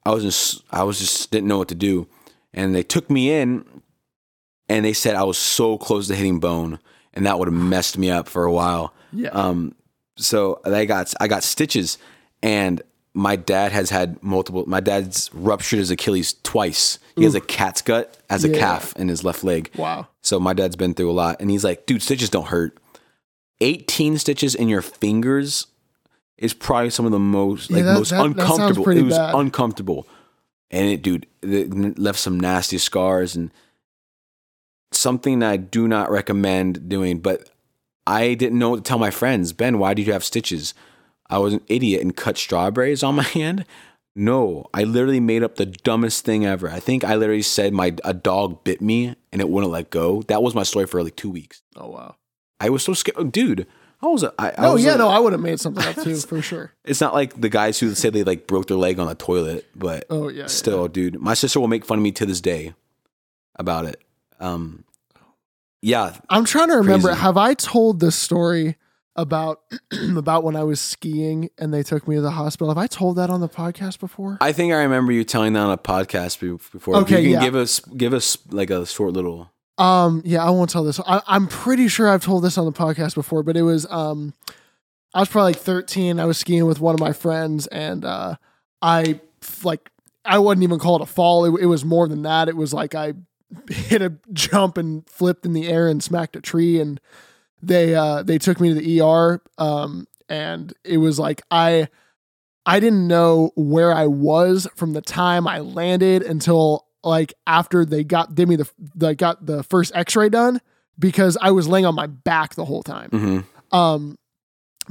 [0.05, 2.07] I was just, I was just didn't know what to do.
[2.53, 3.63] And they took me in,
[4.71, 6.79] and they said I was so close to hitting bone,
[7.13, 8.93] and that would have messed me up for a while.
[9.13, 9.29] Yeah.
[9.29, 9.75] Um,
[10.17, 11.97] so I got, I got stitches,
[12.41, 12.81] and
[13.13, 14.63] my dad has had multiple.
[14.67, 16.99] My dad's ruptured his Achilles twice.
[17.17, 19.69] He has a cat's gut as a calf in his left leg.
[19.75, 20.07] wow.
[20.21, 22.77] So my dad's been through a lot, and he's like, dude, stitches don't hurt.
[23.59, 25.67] 18 stitches in your fingers
[26.37, 28.83] is probably some of the most Yeah, like that- most that- that uncomfortable.
[28.83, 29.35] pretty it was bad.
[29.35, 30.07] uncomfortable,
[30.71, 33.51] and it, dude, it left some nasty scars and
[34.91, 37.19] something I do not recommend doing.
[37.19, 37.49] But
[38.07, 39.53] I didn't know what to tell my friends.
[39.53, 40.73] Ben, why did you have stitches?
[41.29, 43.65] I was an idiot and cut strawberries on my hand.
[44.13, 46.69] No, I literally made up the dumbest thing ever.
[46.69, 50.21] I think I literally said my a dog bit me and it wouldn't let go.
[50.23, 51.61] That was my story for like two weeks.
[51.77, 52.15] Oh wow.
[52.59, 53.65] I was so scared, dude.
[54.01, 54.23] I was.
[54.23, 56.17] A, I, I No, was yeah, a- no, I would have made something up too
[56.17, 56.73] for sure.
[56.83, 59.65] It's not like the guys who say they like broke their leg on the toilet,
[59.75, 60.41] but Oh yeah.
[60.41, 60.47] yeah.
[60.47, 61.21] still, dude.
[61.21, 62.73] My sister will make fun of me to this day
[63.55, 64.01] about it.
[64.41, 64.83] Um,
[65.81, 67.07] yeah, I'm trying to remember.
[67.09, 67.21] Crazy.
[67.21, 68.75] Have I told this story
[69.15, 69.61] about
[70.15, 72.69] about when I was skiing and they took me to the hospital?
[72.69, 74.37] Have I told that on the podcast before?
[74.41, 76.95] I think I remember you telling that on a podcast be- before.
[76.97, 77.41] If Okay, you can yeah.
[77.41, 79.49] give us give us like a short little.
[79.77, 80.99] Um, yeah, I won't tell this.
[80.99, 84.33] I, I'm pretty sure I've told this on the podcast before, but it was um,
[85.13, 86.19] I was probably like 13.
[86.19, 88.35] I was skiing with one of my friends, and uh,
[88.81, 89.19] I
[89.63, 89.89] like
[90.23, 91.45] I wouldn't even call it a fall.
[91.45, 92.47] It, it was more than that.
[92.49, 93.13] It was like I
[93.69, 96.99] hit a jump and flipped in the air and smacked a tree, and
[97.61, 99.41] they uh they took me to the ER.
[99.57, 101.87] Um, and it was like I.
[102.63, 108.03] I didn't know where I was from the time I landed until like after they
[108.03, 110.61] got did me the they got the first X-ray done
[110.99, 113.09] because I was laying on my back the whole time.
[113.09, 113.39] hmm
[113.75, 114.19] Um,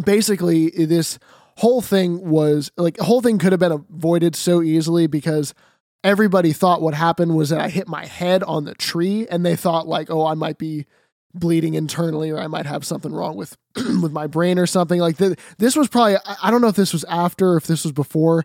[0.05, 1.21] basically, this
[1.59, 5.55] whole thing was like the whole thing could have been avoided so easily because
[6.03, 9.57] everybody thought what happened was that I hit my head on the tree and they
[9.57, 10.87] thought like, oh, I might be
[11.35, 15.17] bleeding internally or I might have something wrong with with my brain or something like
[15.19, 15.39] that.
[15.59, 18.45] This was probably I don't know if this was after or if this was before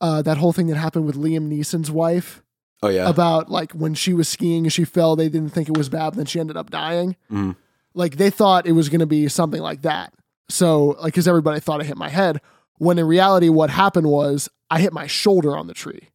[0.00, 2.42] uh, that whole thing that happened with Liam Neeson's wife
[2.82, 3.08] Oh yeah.
[3.08, 6.10] about like when she was skiing and she fell, they didn't think it was bad,
[6.10, 7.16] but then she ended up dying.
[7.30, 7.56] Mhm.
[7.94, 10.12] Like they thought it was going to be something like that.
[10.48, 12.40] So like, because everybody thought I hit my head,
[12.78, 16.08] when in reality, what happened was I hit my shoulder on the tree,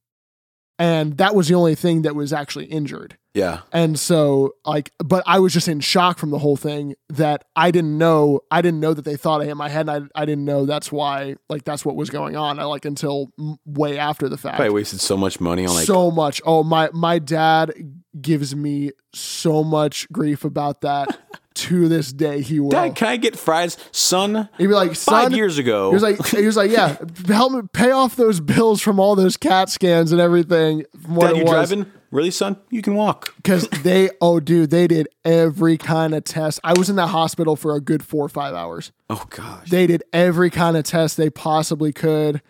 [0.79, 3.17] and that was the only thing that was actually injured.
[3.35, 3.59] yeah.
[3.71, 7.69] And so like, but I was just in shock from the whole thing that I
[7.69, 8.39] didn't know.
[8.49, 9.87] I didn't know that they thought I hit my head.
[9.89, 12.59] And I I didn't know that's why like that's what was going on.
[12.59, 15.85] I like until m- way after the fact I wasted so much money on like.
[15.85, 16.41] so much.
[16.45, 17.73] Oh my my dad
[18.19, 21.07] gives me so much grief about that.
[21.67, 22.69] to this day, he will.
[22.69, 24.49] Dad, can I get fries, son?
[24.57, 25.89] He'd be like, Five years ago.
[25.89, 29.15] He was like, he was like, yeah, help me pay off those bills from all
[29.15, 30.85] those CAT scans and everything.
[31.07, 31.51] Dad, you was.
[31.51, 31.85] driving?
[32.11, 32.57] Really, son?
[32.71, 33.35] You can walk.
[33.37, 37.55] because they oh dude they did every kind of test i was in that hospital
[37.55, 39.69] for a good four or five hours Oh gosh.
[39.69, 42.41] they did every kind of test they possibly could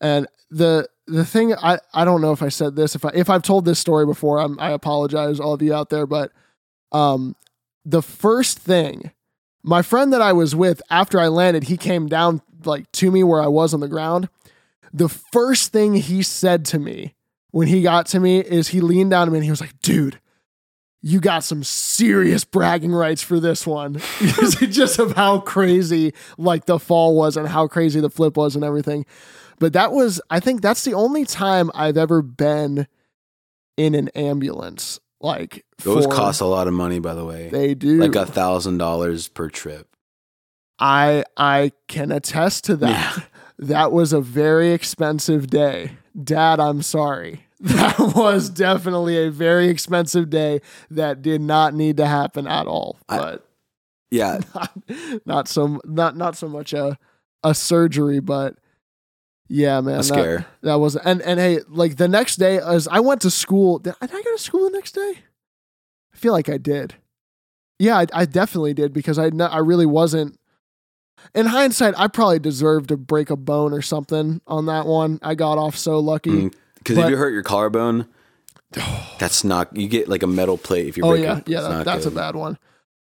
[0.00, 3.28] and the the thing i i don't know if i said this if i if
[3.28, 6.30] i've told this story before I'm, i apologize all of you out there but
[6.92, 7.34] um
[7.84, 9.10] the first thing
[9.62, 13.22] my friend that i was with after i landed he came down like to me
[13.22, 14.28] where i was on the ground
[14.92, 17.14] the first thing he said to me
[17.50, 19.78] when he got to me is he leaned down to me and he was like
[19.82, 20.18] dude
[21.02, 23.94] you got some serious bragging rights for this one.
[24.68, 28.64] just of how crazy like the fall was and how crazy the flip was and
[28.64, 29.04] everything.
[29.58, 32.86] But that was, I think that's the only time I've ever been
[33.76, 35.00] in an ambulance.
[35.22, 37.48] Like Those for- cost a lot of money, by the way.
[37.48, 37.98] They do.
[38.00, 39.88] like a thousand dollars per trip.
[40.78, 43.16] I I can attest to that.
[43.16, 43.22] Yeah.
[43.58, 45.92] That was a very expensive day.
[46.20, 47.46] Dad, I'm sorry.
[47.60, 52.98] That was definitely a very expensive day that did not need to happen at all.
[53.08, 53.46] I- But
[54.10, 54.72] Yeah, not,
[55.24, 56.98] not so not not so much a
[57.44, 58.56] a surgery, but
[59.54, 60.46] yeah, man, a that, scare.
[60.62, 63.78] that was and and hey, like the next day as I went to school.
[63.78, 65.12] Did I, did I go to school the next day?
[66.14, 66.94] I feel like I did.
[67.78, 70.38] Yeah, I, I definitely did because I I really wasn't.
[71.34, 75.18] In hindsight, I probably deserved to break a bone or something on that one.
[75.22, 76.30] I got off so lucky.
[76.30, 78.06] Mm, because But- if you hurt your collarbone,
[78.78, 79.16] oh.
[79.18, 79.76] that's not.
[79.76, 81.48] You get like a metal plate if you Oh break yeah, it.
[81.48, 82.58] yeah, that- that's a bad one.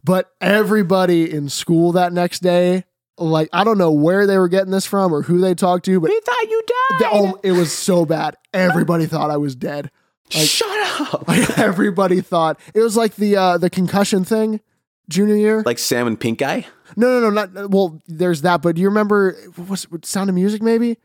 [0.02, 2.84] But everybody in school that next day,
[3.18, 6.00] like I don't know where they were getting this from or who they talked to,
[6.00, 6.62] but we thought you
[6.98, 8.36] they- oh, it was so bad.
[8.52, 9.90] Everybody thought I was dead.
[10.34, 11.26] Like- Shut up.
[11.28, 14.60] Like everybody thought it was like the uh, the concussion thing,
[15.08, 15.62] junior year.
[15.66, 16.66] like Sam and Pink Eye.
[16.96, 18.00] no, no, no, not well.
[18.06, 20.62] There's that, but do you remember what's what, Sound of Music?
[20.62, 20.98] Maybe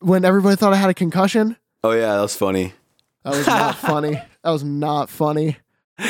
[0.00, 1.56] when everybody thought I had a concussion.
[1.84, 2.72] Oh yeah, that was funny.
[3.24, 4.12] That was not funny.
[4.42, 5.56] That was not funny.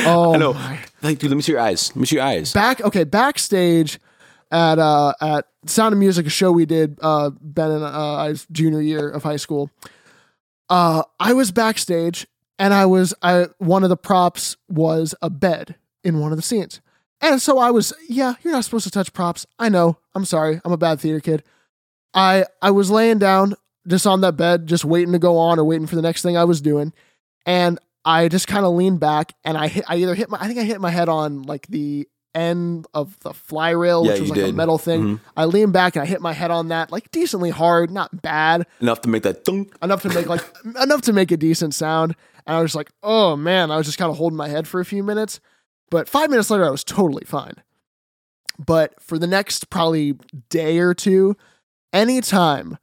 [0.05, 0.53] Oh, I know.
[0.55, 1.89] my Like, dude, let me see your eyes.
[1.91, 2.53] Let me see your eyes.
[2.53, 3.99] back okay backstage
[4.51, 8.47] at uh at Sound of Music a show we did uh Ben and uh I's
[8.51, 9.71] junior year of high school.
[10.69, 12.27] Uh I was backstage
[12.59, 16.43] and I was I one of the props was a bed in one of the
[16.43, 16.81] scenes.
[17.21, 19.47] And so I was yeah, you're not supposed to touch props.
[19.59, 19.99] I know.
[20.15, 20.61] I'm sorry.
[20.65, 21.43] I'm a bad theater kid.
[22.15, 23.55] I I was laying down
[23.87, 26.37] just on that bed just waiting to go on or waiting for the next thing
[26.37, 26.93] I was doing.
[27.47, 30.47] And I just kind of leaned back and I hit I either hit my I
[30.47, 34.21] think I hit my head on like the end of the fly rail, Yeah, which
[34.23, 35.03] was like a metal thing.
[35.03, 35.21] Mhm.
[35.37, 38.67] I leaned back and I hit my head on that like decently hard, not bad,
[38.81, 39.75] Enough to make that thunk.
[39.83, 40.45] enough to make like
[40.83, 42.15] enough to make a decent sound.
[42.47, 44.81] And I was like, oh man, I was just kind of holding my head for
[44.81, 45.41] a few minutes.
[45.91, 47.55] But five minutes later, I was totally fine.
[48.65, 50.15] But for the next probably
[50.51, 51.37] day or two,
[51.93, 52.79] anytime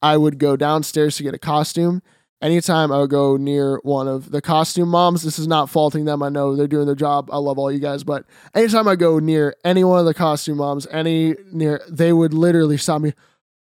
[0.00, 2.02] I would go downstairs to get a costume,
[2.42, 6.22] anytime I would go near one of the costume moms, this is not faulting them.
[6.22, 7.30] I know they're doing their job.
[7.32, 8.24] I love all you guys, but
[8.54, 12.76] anytime I go near any one of the costume moms, any near, they would literally
[12.76, 13.14] stop me.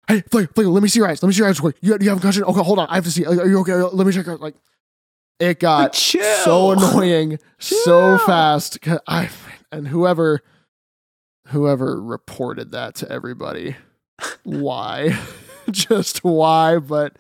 [0.09, 1.23] Hey, Flick, Flick, let me see your eyes.
[1.23, 1.59] Let me see your eyes.
[1.59, 1.77] Quick.
[1.81, 2.45] You, you have a concussion?
[2.45, 2.89] Okay, hold on.
[2.89, 3.25] I have to see.
[3.25, 3.73] Are you okay?
[3.73, 4.27] Uh, let me check.
[4.27, 4.55] your- Like,
[5.41, 6.23] it got Chill.
[6.45, 8.79] so annoying so fast.
[9.09, 9.31] I
[9.73, 10.43] and whoever
[11.49, 13.77] whoever reported that to everybody,
[14.45, 15.19] why?
[15.71, 16.79] Just why?
[16.79, 17.17] But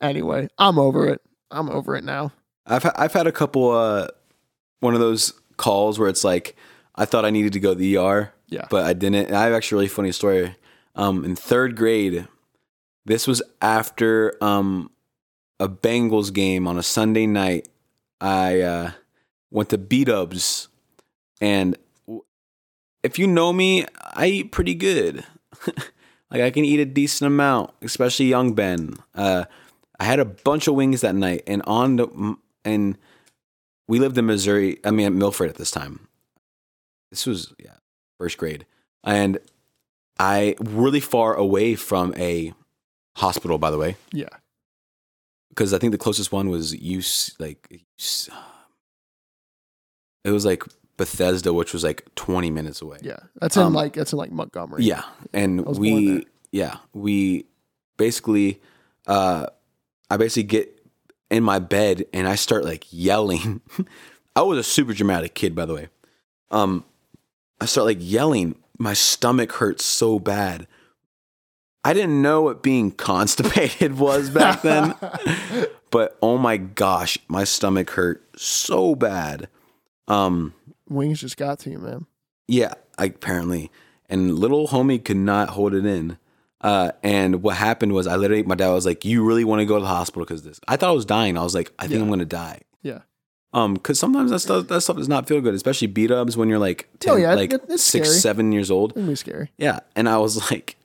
[0.00, 1.20] anyway, I'm over it.
[1.50, 2.32] I'm over it now.
[2.66, 4.08] I've ha- I've had a couple uh
[4.80, 6.56] one of those calls where it's like
[6.94, 8.66] I thought I needed to go to the ER, Yeah.
[8.70, 9.26] but I didn't.
[9.26, 10.56] And I have actually a really funny story.
[10.94, 12.26] Um, in third grade,
[13.06, 14.90] this was after um
[15.58, 17.68] a Bengals game on a Sunday night.
[18.20, 18.90] I uh,
[19.50, 20.68] went to B Dubs,
[21.40, 21.76] and
[23.02, 25.24] if you know me, I eat pretty good.
[26.30, 28.96] like I can eat a decent amount, especially young Ben.
[29.14, 29.44] Uh,
[30.00, 32.96] I had a bunch of wings that night, and on the and
[33.86, 34.78] we lived in Missouri.
[34.84, 36.08] I mean, at Milford at this time.
[37.10, 37.74] This was yeah,
[38.18, 38.64] first grade,
[39.04, 39.38] and
[40.18, 42.54] I really far away from a
[43.16, 43.58] hospital.
[43.58, 44.28] By the way, Yeah.
[45.50, 47.68] because I think the closest one was use like
[50.24, 50.62] it was like
[50.96, 52.98] Bethesda, which was like twenty minutes away.
[53.02, 53.18] Yeah.
[53.40, 54.84] That's in Um, like that's in like Montgomery.
[54.84, 57.46] Yeah, and we yeah we
[57.96, 58.60] basically
[59.06, 59.46] uh
[60.10, 60.76] I basically get
[61.30, 63.60] in my bed and I start like yelling.
[64.36, 65.88] I was a super dramatic kid, by the way.
[66.50, 66.84] Um,
[67.60, 68.56] I start like yelling.
[68.78, 70.66] My stomach hurts so bad.
[71.84, 74.94] I didn't know what being constipated was back then,
[75.90, 79.48] but oh my gosh, my stomach hurt so bad.
[80.08, 80.54] Um,
[80.88, 82.06] Wings just got to you, man.
[82.48, 83.70] yeah, I, apparently.
[84.08, 86.18] And little homie could not hold it in.
[86.60, 89.64] Uh, and what happened was, I literally, my dad was like, "You really want to
[89.66, 91.38] go to the hospital because this?" I thought I was dying.
[91.38, 92.02] I was like, "I think Yeah.
[92.04, 93.00] I'm gonna die." Yeah.
[93.52, 96.48] Um, because sometimes that stuff that stuff does not feel good, especially beat ups when
[96.48, 98.06] you're like ten, Oh, yeah, like six, scary.
[98.06, 98.92] seven years old.
[98.92, 99.50] It'd be scary.
[99.58, 100.76] Yeah, and I was like,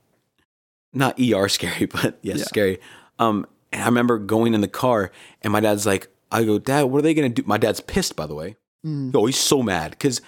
[0.94, 2.46] not ER scary, but yes, Yeah.
[2.46, 2.80] scary.
[3.20, 5.12] Um, and I remember going in the car,
[5.42, 7.44] and my dad's like, I go, Dad, what are they gonna do?
[7.46, 8.56] My dad's pissed, by the way.
[8.86, 10.22] Mm, Oh, he's so mad because,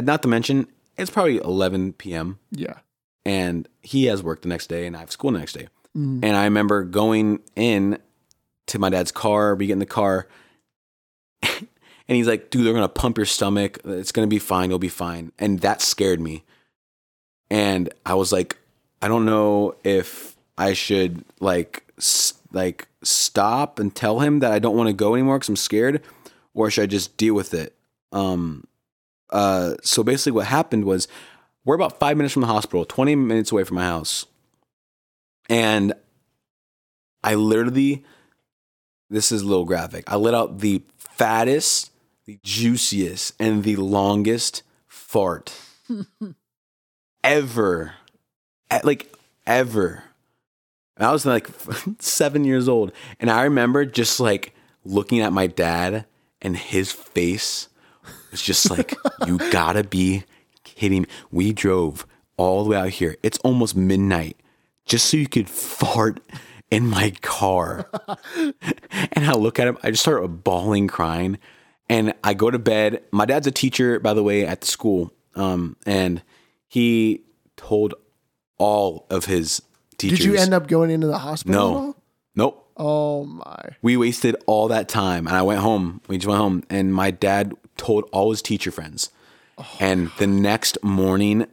[0.00, 0.66] not to mention,
[0.98, 2.38] it's probably 11 p.m.
[2.50, 2.74] yeah.
[3.24, 5.68] And he has work the next day, and I have school the next day.
[5.96, 6.24] Mm.
[6.24, 7.98] And I remember going in
[8.66, 10.28] to my dad's car, we get in the car,
[12.08, 13.78] And he's like, dude, they're gonna pump your stomach.
[13.84, 14.70] It's gonna be fine.
[14.70, 15.32] You'll be fine.
[15.38, 16.44] And that scared me.
[17.50, 18.58] And I was like,
[19.00, 24.58] I don't know if I should like s- like stop and tell him that I
[24.58, 26.02] don't want to go anymore because I'm scared,
[26.54, 27.74] or should I just deal with it?
[28.10, 28.66] Um,
[29.30, 31.08] uh, so basically, what happened was
[31.64, 34.26] we're about five minutes from the hospital, 20 minutes away from my house,
[35.48, 35.92] and
[37.22, 38.04] I literally,
[39.10, 40.04] this is a little graphic.
[40.06, 41.92] I let out the fattest,
[42.26, 45.54] the juiciest, and the longest fart
[47.24, 47.94] ever.
[48.82, 49.12] Like,
[49.46, 50.04] ever.
[50.96, 51.48] And I was like
[51.98, 52.92] seven years old.
[53.20, 56.06] And I remember just like looking at my dad
[56.40, 57.68] and his face
[58.30, 58.94] was just like,
[59.26, 60.24] you gotta be
[60.90, 61.06] me.
[61.30, 63.16] We drove all the way out here.
[63.22, 64.36] It's almost midnight
[64.84, 66.20] just so you could fart
[66.70, 67.88] in my car.
[68.36, 71.38] and I look at him, I just start bawling, crying.
[71.88, 73.02] And I go to bed.
[73.10, 75.12] My dad's a teacher, by the way, at the school.
[75.34, 76.22] Um, and
[76.66, 77.22] he
[77.56, 77.94] told
[78.56, 79.60] all of his
[79.98, 80.20] teachers.
[80.20, 81.54] Did you end up going into the hospital?
[81.54, 81.96] No.
[82.34, 82.70] Nope.
[82.76, 83.76] Oh my.
[83.82, 85.26] We wasted all that time.
[85.26, 86.00] And I went home.
[86.08, 86.62] We just went home.
[86.70, 89.10] And my dad told all his teacher friends.
[89.80, 91.46] And the next morning,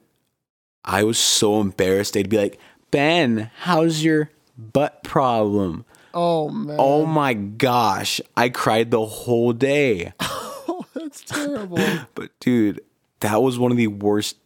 [0.83, 2.13] I was so embarrassed.
[2.13, 2.59] They'd be like,
[2.91, 5.85] Ben, how's your butt problem?
[6.13, 6.77] Oh man.
[6.79, 8.19] Oh my gosh.
[8.35, 10.13] I cried the whole day.
[10.19, 11.77] oh, That's terrible.
[12.15, 12.81] But dude,
[13.19, 14.37] that was one of the worst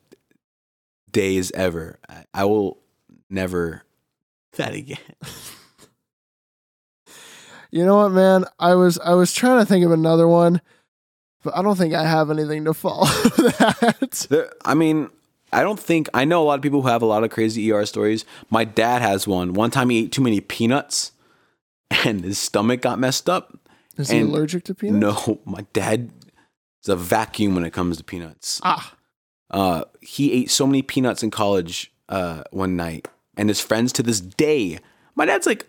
[1.11, 1.99] days ever.
[2.09, 2.79] I, I will
[3.29, 3.83] never
[4.57, 4.97] that again.
[7.71, 8.45] you know what, man?
[8.59, 10.61] I was I was trying to think of another one,
[11.43, 14.27] but I don't think I have anything to follow that.
[14.29, 15.09] There, I mean,
[15.51, 17.71] I don't think I know a lot of people who have a lot of crazy
[17.71, 18.25] ER stories.
[18.49, 19.53] My dad has one.
[19.53, 21.11] One time he ate too many peanuts
[22.03, 23.57] and his stomach got messed up.
[23.97, 25.27] Is he allergic to peanuts?
[25.27, 26.11] No, my dad
[26.81, 28.59] is a vacuum when it comes to peanuts.
[28.63, 28.95] Ah.
[29.51, 34.03] Uh, he ate so many peanuts in college uh, one night, and his friends to
[34.03, 34.79] this day.
[35.15, 35.67] My dad's like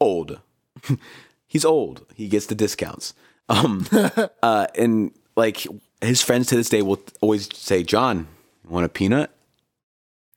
[0.00, 0.40] old.
[1.46, 2.04] He's old.
[2.14, 3.14] He gets the discounts.
[3.50, 3.86] Um,
[4.42, 5.66] uh, and like
[6.00, 8.28] his friends to this day will always say, "John,
[8.64, 9.30] you want a peanut?"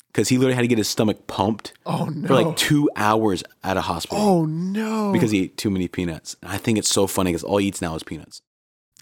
[0.07, 2.27] Because he literally had to get his stomach pumped Oh no.
[2.27, 5.11] for like two hours at a hospital oh no.
[5.11, 6.35] because he ate too many peanuts.
[6.43, 8.41] And I think it's so funny because all he eats now is peanuts.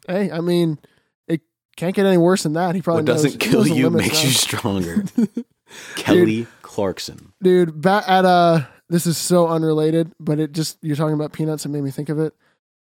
[0.08, 0.80] hey, I mean,
[1.28, 1.42] it
[1.76, 2.76] can't get any worse than that.
[2.76, 4.24] He probably What doesn't knows- kill knows you makes now.
[4.24, 5.04] you stronger.
[5.96, 7.32] Kelly Clarkson.
[7.42, 11.64] dude back at uh this is so unrelated but it just you're talking about peanuts
[11.66, 12.34] and made me think of it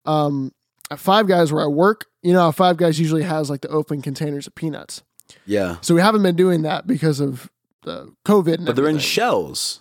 [0.05, 0.53] um
[0.91, 4.01] at five guys where i work you know five guys usually has like the open
[4.01, 5.03] containers of peanuts
[5.45, 5.77] Yeah.
[5.81, 7.49] so we haven't been doing that because of
[7.83, 9.79] the covid But they're in shells.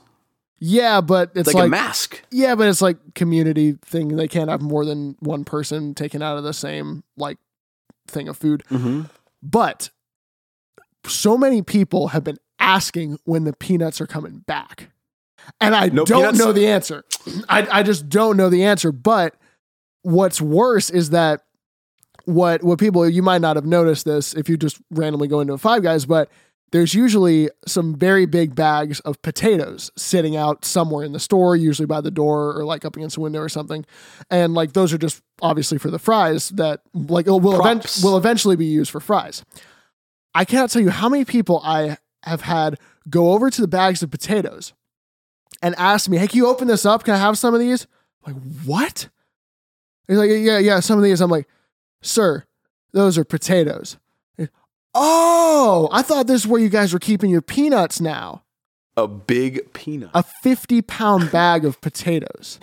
[0.58, 2.22] yeah but it's It's like, like, a mask.
[2.30, 6.36] yeah but it's like community thing they can't have more than one person taken out
[6.38, 7.38] of the same like
[8.08, 9.02] thing of food Mm-hmm.
[9.42, 9.90] but
[11.06, 14.90] so many people have been asking when the peanuts are coming back.
[15.60, 16.38] And I No don't peanuts?
[16.38, 17.04] know the answer.
[17.48, 18.90] I, I just don't know the answer.
[18.90, 19.36] But
[20.06, 21.42] what's worse is that
[22.26, 25.52] what what people you might not have noticed this if you just randomly go into
[25.52, 26.30] a five guys, but
[26.70, 31.86] there's usually some very big bags of potatoes sitting out somewhere in the store, usually
[31.86, 33.84] by the door or like up against a window or something.
[34.30, 38.56] And like those are just obviously for the fries that like will event, will eventually
[38.56, 39.44] be used for fries.
[40.34, 42.78] I cannot tell you how many people I have had
[43.10, 44.72] go over to the bags of potatoes
[45.62, 47.02] and ask me, "Hey, can you open this up?
[47.04, 47.86] Can I have some of these?"
[48.24, 49.08] I'm like, what?
[50.08, 51.48] He's like, "Yeah, yeah, some of these." I'm like,
[52.02, 52.44] "Sir,
[52.92, 53.96] those are potatoes."
[54.98, 58.44] Oh, I thought this is where you guys were keeping your peanuts now.
[58.96, 60.08] A big peanut.
[60.14, 62.58] A 50 pound bag of potatoes.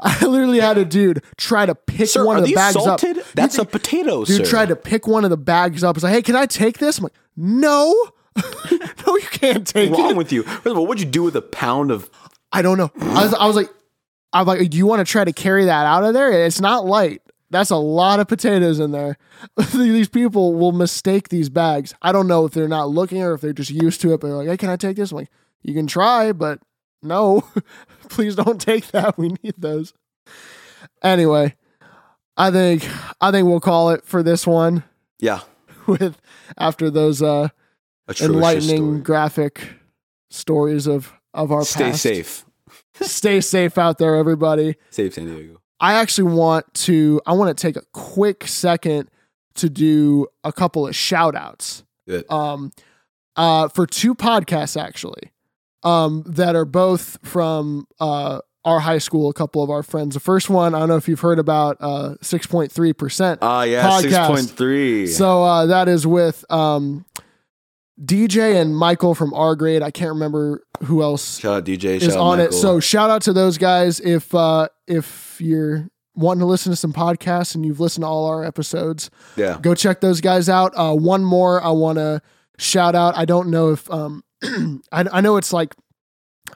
[0.00, 3.18] I literally had a dude try to pick Sir, one of the bags salted?
[3.18, 3.24] up.
[3.34, 4.50] That's He- a potato, Dude sir.
[4.50, 5.94] tried to pick one of the bags up.
[5.96, 6.98] He's like, hey, can I take this?
[6.98, 7.94] I'm like, no.
[8.70, 10.16] no, you can't take What's wrong it.
[10.16, 10.42] with you?
[10.42, 12.10] First of all, what'd you do with a pound of
[12.50, 12.90] I don't know.
[13.00, 13.68] I was, I was like,
[14.32, 16.30] I'm like, do you want to try to carry that out of there?
[16.44, 17.22] It's not light.
[17.50, 19.16] That's a lot of potatoes in there.
[19.74, 21.94] these people will mistake these bags.
[22.02, 24.20] I don't know if they're not looking or if they're just used to it.
[24.20, 25.12] But they're like, hey, can I take this?
[25.12, 25.30] I'm like,
[25.62, 26.60] you can try, but
[27.02, 27.42] no,
[28.10, 29.16] please don't take that.
[29.16, 29.94] We need those.
[31.02, 31.54] Anyway,
[32.36, 32.86] I think
[33.20, 34.84] I think we'll call it for this one
[35.18, 35.40] Yeah.
[35.86, 36.20] with
[36.58, 37.48] after those uh
[38.20, 39.00] enlightening story.
[39.00, 39.68] graphic
[40.30, 42.02] stories of of our Stay past.
[42.02, 42.44] safe.
[43.02, 44.76] Stay safe out there, everybody.
[44.90, 45.60] Safe San Diego.
[45.80, 49.10] I actually want to I want to take a quick second
[49.54, 51.84] to do a couple of shout outs.
[52.28, 52.72] Um
[53.36, 55.32] uh for two podcasts actually.
[55.82, 60.14] Um that are both from uh our high school, a couple of our friends.
[60.14, 63.38] The first one, I don't know if you've heard about uh, 6.3%.
[63.40, 64.28] Ah, yeah, Podcast.
[64.28, 65.08] 6.3.
[65.08, 67.06] So uh, that is with um,
[68.02, 69.80] DJ and Michael from our grade.
[69.80, 72.00] I can't remember who else shout out DJ.
[72.00, 72.52] is on it.
[72.52, 74.00] So shout out to those guys.
[74.00, 78.26] If uh, if you're wanting to listen to some podcasts and you've listened to all
[78.26, 79.58] our episodes, yeah.
[79.60, 80.72] go check those guys out.
[80.76, 82.20] Uh, one more I want to
[82.58, 83.16] shout out.
[83.16, 84.24] I don't know if um,
[84.92, 85.74] I, I know it's like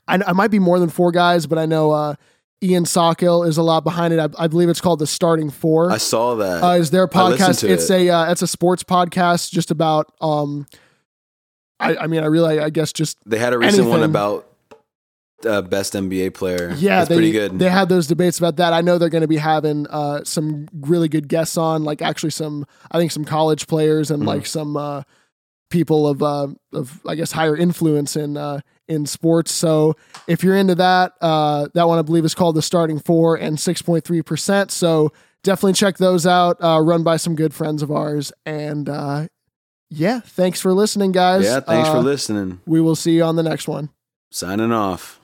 [0.08, 2.14] I, I might be more than four guys, but I know uh,
[2.62, 4.20] Ian Sawkill is a lot behind it.
[4.20, 5.90] I, I believe it's called the Starting Four.
[5.90, 6.62] I saw that.
[6.62, 7.68] uh, is their podcast?
[7.68, 8.08] It's it.
[8.08, 10.66] a uh, it's a sports podcast just about um.
[11.82, 14.48] I, I mean, I really, I guess, just they had a recent one about
[15.44, 16.72] uh, best NBA player.
[16.76, 17.58] Yeah, It's they, pretty good.
[17.58, 18.72] They had those debates about that.
[18.72, 22.30] I know they're going to be having uh, some really good guests on, like actually
[22.30, 24.26] some, I think some college players and Mhm.
[24.26, 25.02] like some uh,
[25.70, 29.50] people of uh, of I guess higher influence in uh, in sports.
[29.52, 29.94] So
[30.28, 33.58] if you're into that, uh, that one I believe is called the Starting Four and
[33.58, 34.70] six point three percent.
[34.70, 35.12] So
[35.42, 36.62] definitely check those out.
[36.62, 39.26] Uh, run by some good friends of ours, and uh,
[39.92, 41.44] yeah, thanks for listening, guys.
[41.44, 42.60] yeah, thanks Uh, for listening.
[42.66, 43.90] We will see you on the next one.
[44.30, 45.20] Signing off.